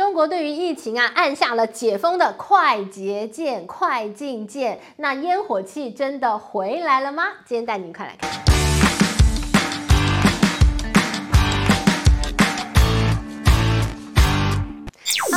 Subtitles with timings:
[0.00, 4.80] 中国对于疫情啊，按下了解封的快捷键、快进键。
[4.96, 7.24] 那烟火气真的回来了吗？
[7.44, 8.49] 今天带您快来看。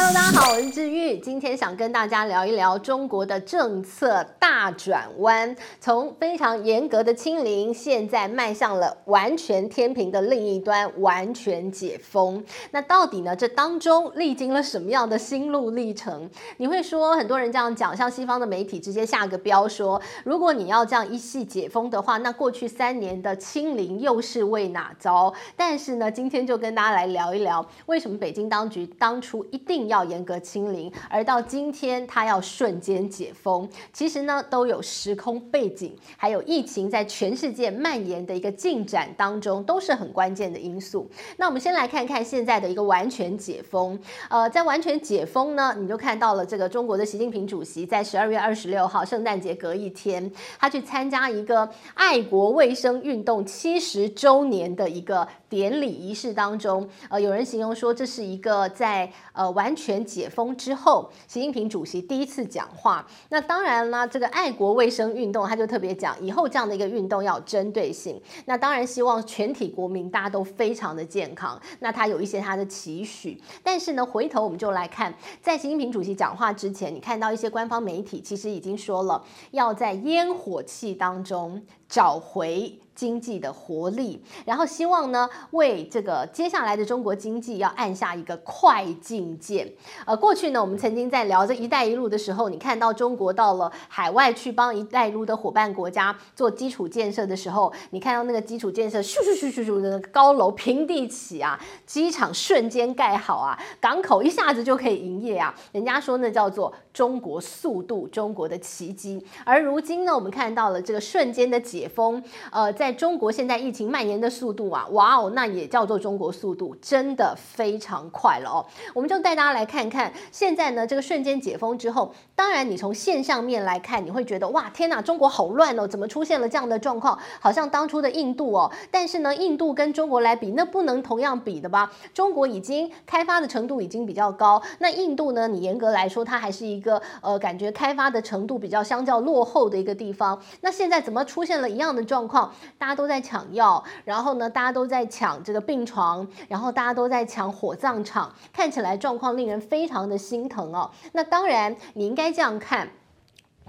[0.06, 1.18] Hello，大家好，我是志玉。
[1.20, 12.44] 今天想跟大家聊一聊中国的政策大转弯，从非常严格的清零，现在迈向了完全天平的另一端，完全解封。
[12.72, 13.34] 那到底呢？
[13.34, 16.30] 这当中历经了什么样的心路历程？
[16.58, 25.34] 你会说很多人这样讲，像西方的媒体直接下个标说，如果你要这样一系解封的话，那过去三年的清零又是为哪招？
[25.56, 41.08] 但是呢，今天就跟大家来聊一聊，为什么北京当局当初一定要要严格清零，而到今天他要瞬间解封，其实呢都有时空背景，还有疫情在全世界蔓延的一个进展当中，都是很关键的因素。
[41.38, 43.98] 那我们先来看看现在的一个完全解封。
[44.30, 56.90] 呃，在完全解封呢，你就看到了这个中国的习近平主席在十二月二十六号圣诞节隔一天，他去参加一个爱国卫生运动七十周年的一个典礼仪式当中。
[57.10, 63.06] 呃，有人形容说这是一个在呃完全全解封之后，习近平主席第一次讲话。
[63.28, 68.22] 那当然啦，这个爱国卫生运动，他就特别讲，以后这样的一个运动要有针对性。
[68.46, 71.62] 那当然希望全体国民大家都非常的健康。
[71.80, 82.80] 那他有一些他的期许，但是呢，回头我们就来看，在习近平主席讲话之前，你看到一些官方媒体其实已经说了，要在烟火气当中找回。
[82.96, 89.68] 经济的活力，然后希望呢，为这个接下来的中国经济要按下一个快进键。
[90.06, 109.26] 呃，过去呢，我们曾经在聊这“一带一路”的时候，你看到中国到了海外去帮“一带一路”的伙伴国家做基础建设的时候，你看到那个基础建设咻咻咻咻咻的高楼平地起啊，机场瞬间盖好啊，港口一下子就可以营业啊，人家说那叫做中国速度，中国的奇迹。
[109.46, 112.74] 而如今呢，我们看到了这个瞬间的解封，呃。
[112.74, 118.66] 在中国现在疫情蔓延的速度啊，哇哦，那也叫做中国速度，真的非常快了哦。
[118.96, 127.18] 我们就带大家来看看，现在呢这个瞬间解封之后，当然你从现象面来看，你会觉得哇，天哪，中国好乱哦，怎么出现了这样的状况？
[127.40, 131.92] 好像当初的印度哦，但是呢，印度跟中国来比，那不能同样比的吧？
[132.14, 140.42] 中国已经开发的程度已经比较高，那印度呢，你严格来说，它还是一个呃，感觉开发的程度比较相较落后的一个地方。
[140.62, 142.54] 那现在怎么出现了一样的状况？
[142.78, 150.90] 大家都在抢药，然后呢，大家都在抢这个病床，然后大家都在抢火葬场，看起来状况令人非常的心疼哦。
[151.12, 152.90] 那当然，你应该这样看，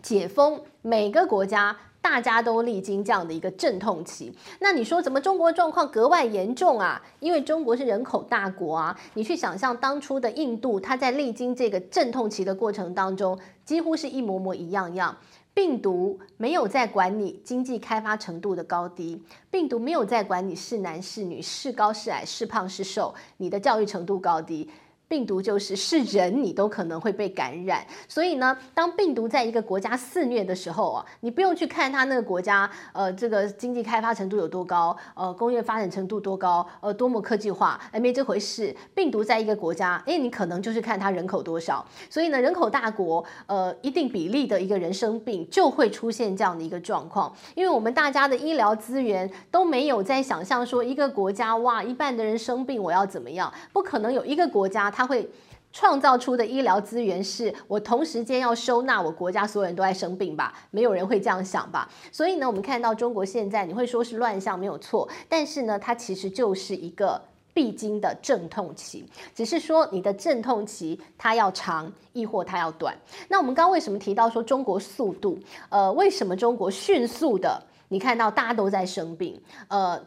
[0.02, 4.36] 解封每个国家大家都历经这样的一个阵痛期。
[4.60, 7.02] 那你说怎么中国状况格外严重啊？
[7.20, 8.98] 因为中国是人口大国啊。
[9.14, 15.16] 你去想象当初的印度，它在历经这个阵痛期的过程当中，几乎是一模模一样样。
[15.54, 19.22] 病毒没有在管你经济开发程度的高低，
[19.52, 24.68] 病毒没有在管你是男是女、是高是矮、是胖是瘦，你的教育程度高低。
[25.06, 27.86] 病毒就是是人，你都可能会被感染。
[28.08, 38.74] 所以呢，当病毒在一个国家肆虐的时候啊，你不用去看它那个国家，呃，这个经济开发程度有多高，呃，工业发展程度多高，呃，多么科技化，哎，没这回事。
[38.94, 41.84] 病毒在一个国家，哎，你可能就是看它人口多少。
[42.08, 47.32] 所以呢，人口大国，呃，一定比例的一个人生病就会出现这样的一个状况。
[47.54, 53.52] 因为我们大家的医疗资源都没有在想象说一个国家哇，一半的人生病，我要怎么样？
[53.72, 54.93] 不可能有一个国家。
[54.94, 55.28] 它会
[55.72, 60.54] 创造出的医疗资源是我同时间要收纳我国家所有人都在生病吧？
[60.70, 61.90] 没有人会这样想吧？
[62.12, 67.20] 所以呢，我们看到中国现在，你会说是乱象没有错，但是呢，它其实就是一个
[67.52, 69.04] 必经的阵痛期，
[69.34, 72.96] 只是说你的阵痛期它要长，亦或它要短。
[73.28, 75.36] 那我们刚刚为什么提到说中国速度？
[75.70, 77.60] 呃，为什么中国迅速的？
[77.88, 80.00] 你看到大家都在生病，呃。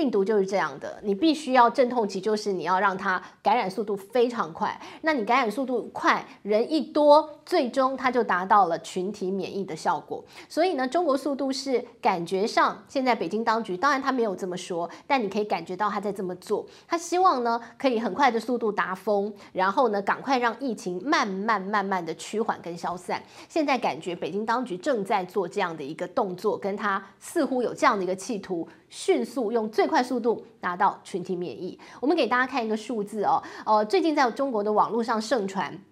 [0.00, 4.80] 病毒就是这样的，你必须要阵痛期，就是你要让它感染速度非常快。
[5.02, 10.24] 那你感染速度快，人一多，最终它就达到了群体免疫的效果。
[10.48, 16.64] 所以呢，中国速度是感觉上，现在北京当局当然他没有这么说，但你可以感觉到他在这么做。
[16.88, 23.22] 他希望呢，可以很快的速度达峰，然后呢，赶快让疫情慢慢慢慢的趋缓跟消散。
[23.50, 28.66] 现在感觉北京当局正在做这样的一个动作，跟他似乎有这样的一个企图。
[28.90, 31.78] 迅速用最快速度达到群体免疫。
[32.00, 35.82] 我们给大家看一个数字哦，呃，最近在中国的网络上盛传，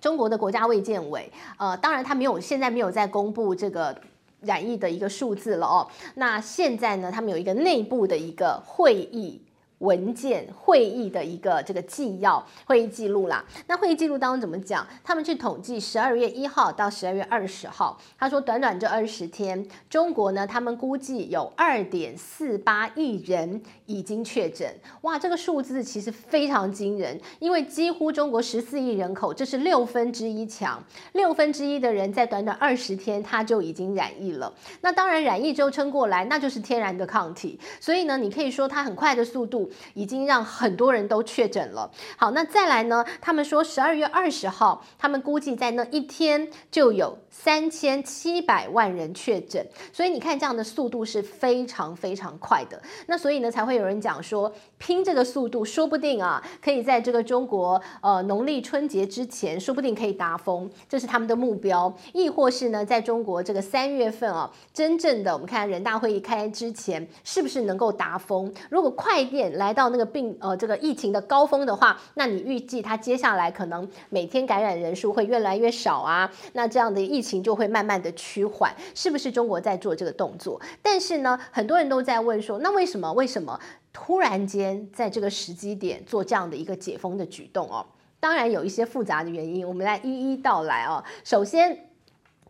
[0.00, 3.96] 中国的国家卫健委，呃，当然他没有，现在没有在公布这个
[4.40, 5.86] 染疫的一个数字了哦。
[6.16, 9.40] 那现在呢，他们有一个内部的一个会议。
[9.82, 13.44] 文件会议的一个这个纪要会议记录啦。
[13.66, 14.86] 那会议记录当中怎么讲？
[15.02, 24.72] 他们去统计十二月一号到十二月二十号，他说短短这二十天，中国呢，他们估计有二点四八亿人已经确诊。
[25.00, 30.80] 哇，这个数字其实非常惊人，因为几乎中国十四亿人口，这是六分之一强，
[31.12, 34.52] 六分之一的人在短短二十天他就已经染疫了。
[34.82, 37.58] 那当然染疫之后撑过来，那就是天然的抗体。
[37.80, 39.68] 所以呢，你可以说它很快的速度。
[39.94, 41.90] 已经让很多人都确诊了。
[42.16, 43.04] 好，那再来呢？
[43.20, 49.64] 他们说十二月二十号，他们估计在那一天就有三千七百万人确诊。
[49.92, 52.80] 所以你看，这样的速度是非常非常快的。
[53.06, 61.94] 那所以呢，才会有人讲说，拼这个速度，说不定啊，可以在这个中国呃农历春节之前，说不定可以达峰，这是他们的目标。
[62.12, 68.52] 亦或是呢，在中国这个三月份啊，真正的我们看人大会议开之前，是不是能够达峰？
[68.70, 69.52] 如果快一点。
[69.62, 80.60] 来到那个病呃这个疫情的高峰的话，那你预计它接下来可能每天感染人数会越来越少啊，那这样的疫情就会慢慢的趋缓，是不是中国在做这个动作？
[80.82, 83.58] 但是呢，很多人都在问说，那为什么为什么
[83.92, 87.86] 突然间在这个时机点做这样的一个解封的举动哦？
[88.18, 91.04] 当然有一些复杂的原因，我们来一一道来哦。
[91.22, 91.91] 首先。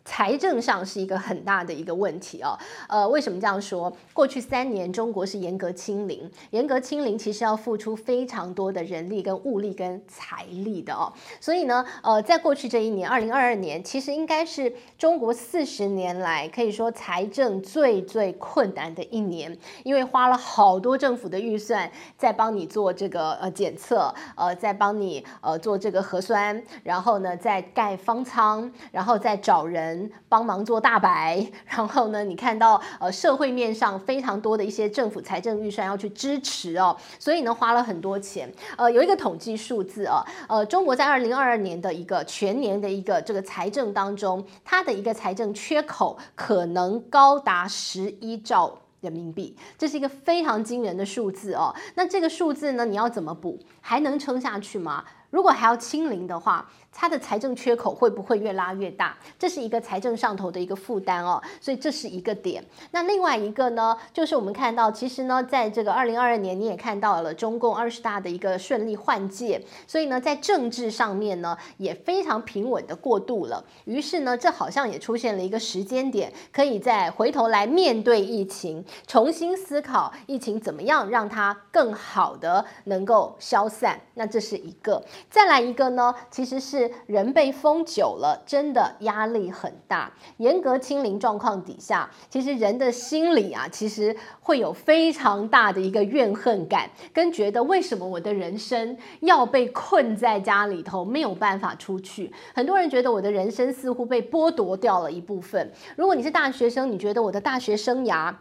[0.05, 2.57] 财政上是一个很大的一个问题哦，
[2.89, 3.91] 呃，为什么这样说？
[4.11, 29.92] 过去三年中国是严格清零，严格清零其实要付出非常多的人力跟物力跟财力的哦，所以呢，呃，在过去这一年，二零二二年，其实应该是中国四十年来可以说财政最最困难的一年，因为花了好多政府的预算在帮你做这个呃检测，呃，在帮你呃做这个核酸，然后呢，在盖方舱，然后再找人。
[30.29, 38.51] 帮忙做大白， 然后呢，你看到呃社会面上非常多的一些政府财政预算要去支持哦，所以呢花了很多钱。
[38.77, 51.75] 呃，有一个统计数字啊，呃，中国在二零二二年的一个全年的一个这个财政当中，它的一个财政缺口可能高达十一兆人民币，这是一个非常惊人的数字哦。
[51.95, 53.59] 那这个数字呢，你要怎么补？
[53.81, 55.03] 还能撑下去吗？
[55.29, 59.17] 如果还要清零的话，它的财政缺口会不会越拉越大？
[59.39, 62.63] 这是一个财政上头的一个负担哦，所以这是一个点。
[62.91, 73.63] 那另外一个呢，就是我们看到，其实呢，在这个二零二二年，你也看到了中共二十大的一个顺利换届，所以呢，在政治上面呢，也非常平稳的过渡了。
[73.85, 83.99] 于是呢，这好像也出现了一个时间点，可以再回头来面对疫情，重新思考疫情怎么样让它更好的能够消散。
[84.13, 85.03] 那这是一个。
[85.29, 86.82] 再来一个呢，其实是。
[87.05, 90.11] 人被封久了，真的压力很大。
[90.37, 102.31] 严格清零状况底下，其实人的心里啊，其实会有非常大的一个怨恨感，跟觉得为什么我的人生要被困在家里头，没有办法出去。
[102.53, 105.71] 很多人觉得我的人生似乎被剥夺掉了一部分。
[105.95, 108.33] 如果你是大学生，你觉得我的大学生涯，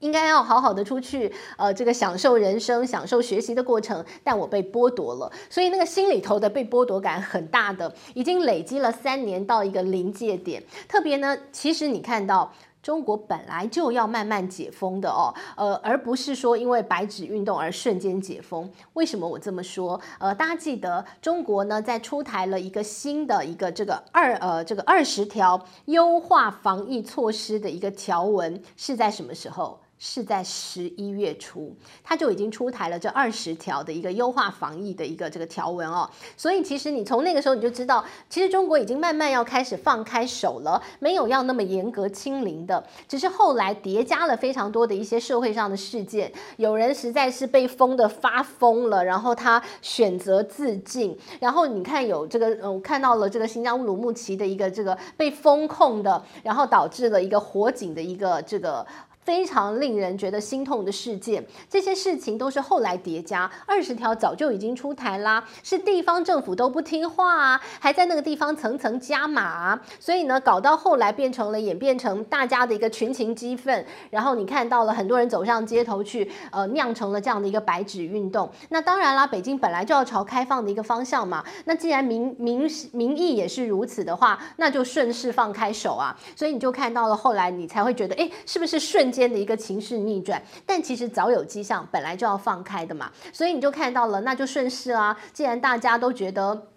[0.00, 10.62] 应该要好好的出去，呃，这个享受人生、享受学习的过程，但我被剥夺了，所以那个心里头的被剥夺感很大的，已经累积了三年到一个临界点。
[10.86, 12.52] 特别呢，其实你看到
[12.82, 18.70] 中国本来就要慢慢解封的哦，呃，而不是说因为白纸运动而瞬间解封。
[18.92, 20.00] 为什么我这么说？
[20.20, 29.80] 呃，大家记得中国呢在出台了一个新的一个这个二呃这个二十条优化防疫措施的一个条文是在什么时候？
[29.98, 31.74] 是在十一月初，
[32.04, 36.08] 他就已经出台了这二十条的一个优化防疫的一个这个条文哦。
[36.36, 58.86] 所以其实你从那个时候你就知道，其实中国已经慢慢要开始放开手了，没有要那么严格清零的，只是后来叠加了非常多的一些社会上的事件，有人实在是被封的发疯了，然后他选择自尽，然后你看有这个，嗯，我看到了这个新疆乌鲁木齐的一个这个被封控的，然后导致了一个火警的一个这个。
[59.26, 63.50] 非常令人觉得心痛的事件，这些事情都是后来叠加。
[63.66, 78.48] 二十条早就已经出台啦，是地方政府都不听话啊，还在那个地方层层加码，所以呢，搞到后来变成了演变成大家的一个群情激愤，然后你看到了很多人走上街头去，呃，酿成了这样的一个白纸运动。
[78.68, 86.16] 那当然啦，北京本来就要朝开放的一个方向嘛，那既然民民民意也是如此的话，那就顺势放开手啊。
[86.36, 89.10] 所以你就看到了后来，你才会觉得，哎，是不是瞬？
[89.16, 95.16] 间的一个情势逆转，但其实早有迹象，本来就要放开的嘛，所以你就看到了，那就顺势啊。
[95.32, 96.68] 既然大家都觉得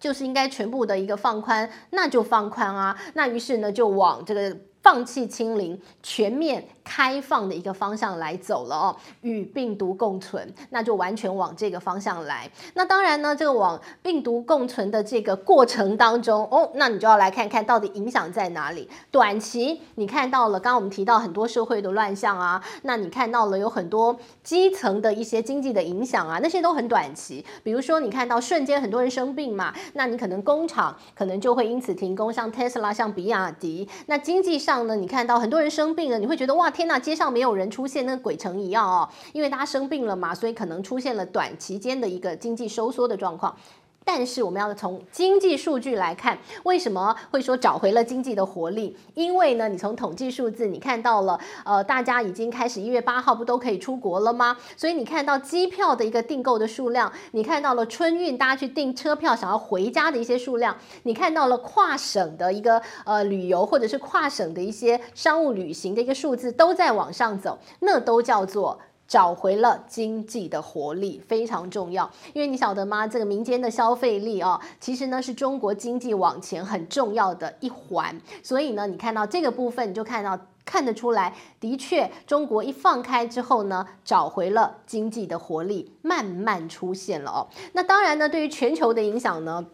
[0.00, 2.96] 就是应该全部的一个放宽，那就放宽啊。
[3.14, 12.48] 那于是呢，就往这个放弃清零，全面开放的一个方向来走了哦，与病毒共存，那就完全往这个方向来。
[12.74, 18.88] 那当然呢，这个往病毒共存的这个过程当中哦，那你就要来看看到底影响在哪里。
[19.10, 27.44] 短期你看到了，刚刚我们提到很多社会的乱象啊，那你看到了有很多基层的一些经济的影响啊，那些都很短期。
[27.62, 33.88] 比如说你看到瞬间很多人生病嘛，那你可能工厂可能就会因此停工，像 Tesla、像比亚迪。
[34.06, 43.56] 那经济上呢，你看到很多人生病了，你会觉得哇天呐，街上没有人出现，那鬼城一样哦，因为大家生病了嘛，所以可能出现了短期间的一个经济收缩的状况。
[44.04, 48.96] 但是我们要从经济数据来看，为什么会说找回了经济的活力？
[49.14, 54.56] 因为呢，你从统计数字，你看到了，呃，大家已经开始一月八号不都可以出国了吗？
[54.76, 68.78] 所以你看到机票的一个订购的数量，你看到了春运大家去订车票想要回家的一些数量，你看到了跨省的一个呃旅游或者是跨省的一些商务旅行的一个数字都在往上走，那都叫做。
[69.06, 72.10] 找回了经济的活力，非常重要。
[72.32, 73.06] 因为你晓得吗？
[73.06, 78.20] 这个民间的消费力啊，其实呢是中国经济往前很重要的一环。
[78.42, 87.48] 所以呢，你看到这个部分，你就看到看得出来，的确，中国一放开之后呢，找回了经济的活力，慢慢出现了哦。
[87.72, 89.66] 那当然呢，对于全球的影响呢，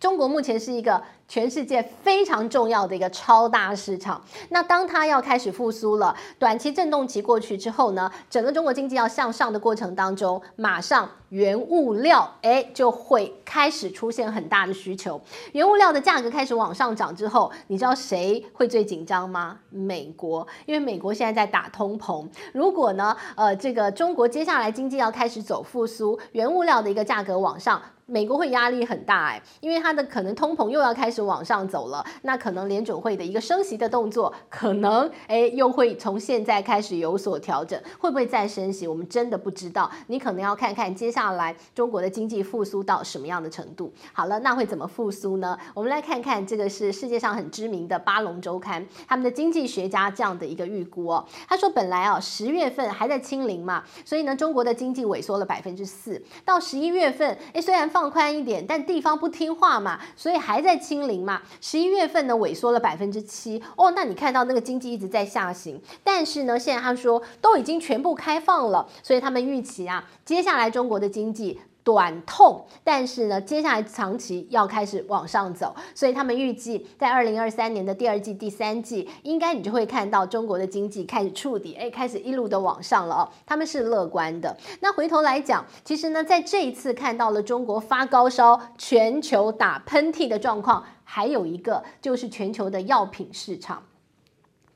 [0.00, 1.02] 中国目前是一个。
[1.30, 15.20] 全世界非常重要的一个超大市场，那当它要开始复苏了，短期震动期过去之后呢，整个中国经济要向上的过程当中，马上原物料哎就会开始出现很大的需求，
[15.52, 19.58] 原物料的价格开始往上涨之后，你知道谁会最紧张吗？
[19.68, 31.18] 美国，因为美国现在在打通膨，如果呢，呃，这个中国接下来经济要开始走复苏，原物料的一个价格往上，美国会压力很大哎，因为它的可能通膨又要开始。
[31.28, 38.86] 往上走了，那可能联准会的一个升息的动作，可能哎又会从现在开始有所调整，会不会再升息？
[38.86, 39.90] 我们真的不知道。
[40.06, 43.92] 你可能要看看接下来中国的经济复苏到什么样的程度。
[44.12, 45.58] 好了，那会怎么复苏呢？
[45.74, 51.26] 我们来看看这个是世界上很知名的巴龙周刊他们的经济学家这样的一个预估哦。
[51.48, 61.08] 他说本来啊十月份还在清零嘛，所以呢中国的经济萎缩了百分之四，到十一月份哎虽然放放宽一点，但地方不听话嘛，所以还在清。
[61.08, 71.58] 零嘛，十一月份呢萎缩了百分之七哦，那你看到那个经济一直在下行，但是呢，现在他说都已经全部开放了，所以他们预期啊，接下来中国的经济。
[71.88, 83.28] 短痛，但是呢，接下来长期要开始往上走，所以他们预计在二零二三年的第二季、第三季，应该你就会看到中国的经济开始触底，哎，开始一路的往上了哦。
[83.46, 84.54] 他们是乐观的。
[84.80, 93.82] 那回头来讲，其实呢，在这一次看到了中国发高烧、全球打喷嚏的状况，还有一个就是全球的药品市场。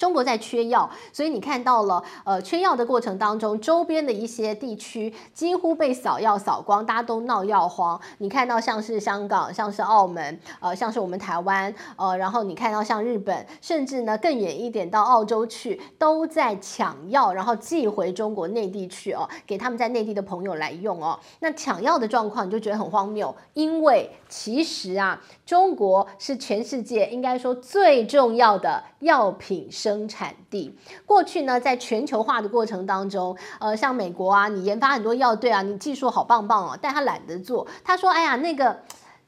[0.03, 8.01] 中国在缺药，所以你看到了，呃，缺药的过程当中，周边的一些地区几乎被扫药扫光，大家都闹药荒。
[8.19, 21.17] 你看到像是香港，像是澳门，呃，像是我们台湾，呃，然后你看到像日本，甚至呢更远一点到澳洲去，都在抢药，然后寄回中国内地去哦，给他们在内地的朋友来用哦。
[21.39, 29.92] 那抢药的状况你就觉得很荒谬，因为其实啊，中国是全世界应该说最重要的药品生。
[29.93, 38.81] 生产地过去呢，在全球化的过程当中，呃，像美国啊，你研发很多药，对啊，你技术好棒棒哦，但他懒得做，他说，哎呀，那个。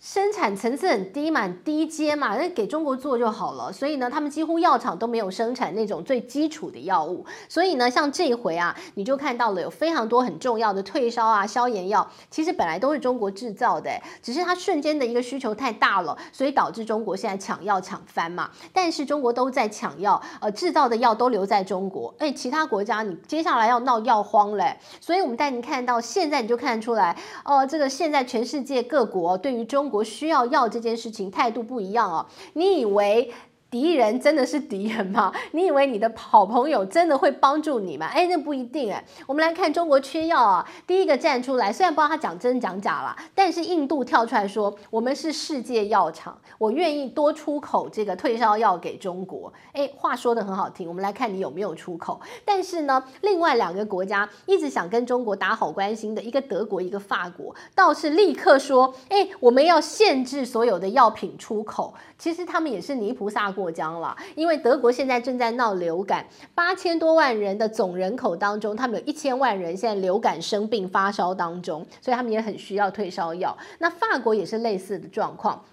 [0.06, 3.73] 生产层次很低嘛，低阶嘛，那给中国做就好了。
[3.73, 7.25] 所以呢，他们几乎药厂都没有生产那种最基础的药物。
[7.49, 13.90] 所以呢，像这一回啊，你就看到了有非常多很重要的退烧啊、消炎药，其实本来都是中国制造的，
[14.23, 18.50] 只是它瞬间的一个需求太大了，所以导致中国现在抢药抢翻嘛。
[18.75, 24.76] 但是中国都在抢药，呃，制造的药都留在中国，哎，其他国家你接下来要闹药荒嘞。
[25.00, 29.93] 所以我们带您看到现在，你就看出来，哦、呃，这个现在全世界各国对于中国。
[29.94, 33.32] 国需要药这件事情态度不一样哦，你以为？
[33.75, 35.33] 敌人真的是敌人吗？
[35.50, 38.07] 你以为你的好朋友真的会帮助你吗？
[38.07, 39.04] 哎，那不一定哎。
[39.26, 49.52] 我们来看中国缺药啊，第一个站出来，虽然不知道他讲真讲假了，但是印度跳出来说，我们是世界药厂，我愿意多出口这个退烧药给中国。
[49.73, 52.21] 哎，话说的很好听，我们来看你有没有出口。
[52.45, 61.93] 但是呢，另外两个国家一直想跟中国打好关系的，一个德国，一个法国，倒是立刻说，哎，我们要限制所有的药品出口。
[62.16, 63.63] 其实他们也是泥菩萨过。
[63.64, 73.56] 过江了，因为德国现在正在闹流感，八千多万人的总人口当中，他们有一千万人现在流感生病发烧当中，所以他们也很需要退烧药。
[73.78, 75.64] 那法国也是类似的状况。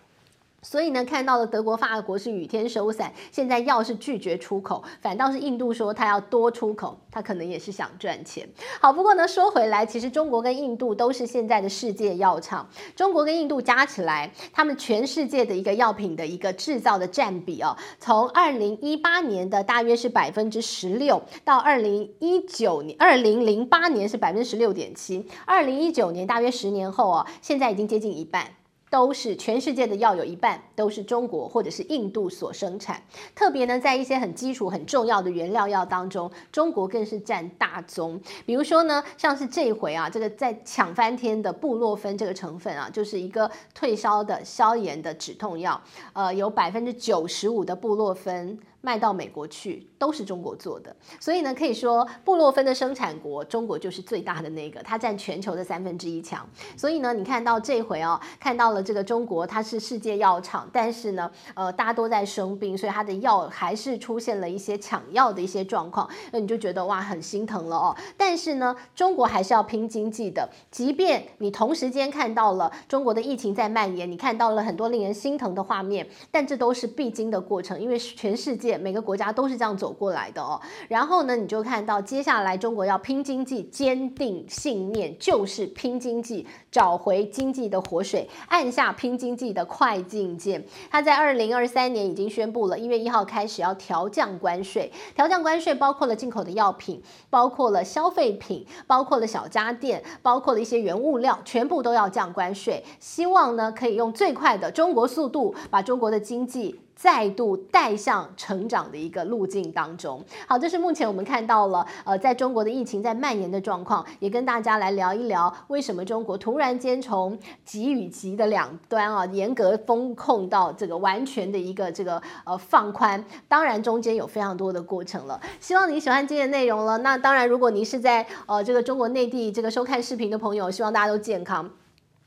[0.64, 8.48] 所以呢，看到了德国、法国是雨天收伞，现在药是拒绝出口，反倒是印度说他要多出口，他可能也是想赚钱。
[8.80, 28.46] 好，不过呢，说回来，其实中国跟印度都是现在的世界药厂，中国跟印度加起来，他们全世界的一个药品的一个制造的占比哦，从二零一八年的大约是百分之十六，到二零一九年、二零零八年是百分之十六点七，二零一九年大约十年后哦，现在已经接近一半。
[28.92, 33.02] 都是全世界的药有一半都是中国或者是印度所生产，
[33.34, 38.20] 特别呢，在一些很基础很重要的原料药当中，中国更是占大宗。
[38.46, 45.82] 比如说呢，像是这一回啊，这个在抢翻天的布洛芬这个成分啊，就是一个退烧的消炎的止痛药，
[46.12, 48.60] 呃，有百分之九十五的布洛芬。
[48.82, 56.44] 卖到美国去都是中国做的，所以呢，可以说布洛芬的生产国中国就是最大的那个，它占全球的三分之一强。
[56.76, 67.96] 所以呢，你看到这回哦，看到了这个中国它是世界药厂，但是呢，呃，大家都在生病，所以它的药还是出现了一些抢药的一些状况，那你就觉得哇，很心疼了哦。
[68.18, 78.71] 但是呢，中国还是要拼经济的，即便你同时间看到了中国的疫情在蔓延，你看到了很多令人心疼的画面，但这都是必经的过程，因为全世界。
[78.78, 90.64] 每个国家都是这样走过来的哦，然后呢，你就看到接下来中国要拼经济，坚定信念就是拼经济，找回经济的活水，按下拼经济的快进键。
[90.90, 102.84] 他在二零二三年已经宣布了，一月一号开始要调降关税，调降关税包括了进口的药品，包括了消费品，包括了小家电，包括了一些原物料，全部都要降关税。
[103.00, 106.80] 希望呢，可以用最快的中国速度，把中国的经济。
[107.02, 110.24] 再度带向成长的一个路径当中。
[110.46, 125.42] 好，这是目前我们看到了，呃，在中国的疫情在蔓延的状况，也跟大家来聊一聊，为什么中国突然间从极与极的两端啊，严格封控到这个完全的一个这个呃放宽，当然中间有非常多的过程了。
[125.60, 127.00] 希望你喜欢今天的内容了。
[127.00, 131.68] 那当然，如果您是在呃这个中国内地这个收看视频的朋友，希望大家都健康。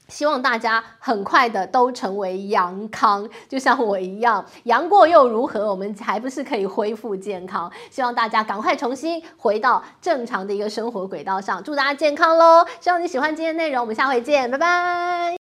[0.08, 5.70] 希望大家很快的都成为阳康，就像我一样，阳过又如何？
[5.70, 7.71] 我们还不是可以恢复健康？
[7.90, 12.67] 希望大家赶快重新回到正常的一个生活轨道上，祝大家健康喽！
[12.80, 15.32] 希望你喜欢今天内容，我们下回见，拜拜。